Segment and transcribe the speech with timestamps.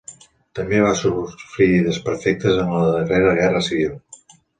[0.59, 3.93] També va sofrir desperfectes en la darrera guerra civil.